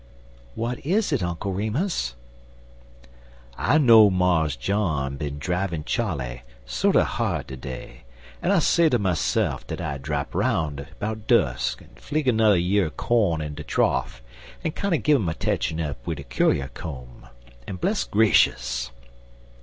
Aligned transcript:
"What 0.55 0.83
is 0.83 1.11
it, 1.13 1.21
Uncle 1.21 1.51
Remus?" 1.53 2.15
"I 3.55 3.77
know 3.77 4.09
Mars 4.09 4.55
John 4.55 5.15
bin 5.15 5.37
drivin' 5.37 5.83
Cholly 5.83 6.41
sorter 6.65 7.03
hard 7.03 7.49
ter 7.49 7.55
day, 7.55 8.05
en 8.41 8.51
I 8.51 8.57
say 8.57 8.89
ter 8.89 8.97
myse'f 8.97 9.67
dat 9.67 9.79
I'd 9.79 10.01
drap 10.01 10.33
'round 10.33 10.87
'bout 10.97 11.27
dus' 11.27 11.77
en 11.79 11.89
fling 11.97 12.35
nudder 12.35 12.57
year 12.57 12.87
er 12.87 12.89
corn 12.89 13.41
in 13.41 13.53
de 13.53 13.63
troff 13.63 14.23
en 14.65 14.71
kinder 14.71 14.97
gin 14.97 15.17
'im 15.17 15.29
a 15.29 15.35
techin' 15.35 15.79
up 15.79 15.97
wid 16.07 16.17
de 16.17 16.23
kurrier 16.23 16.71
koam; 16.73 17.27
en 17.67 17.75
bless 17.75 18.03
grashus! 18.03 18.89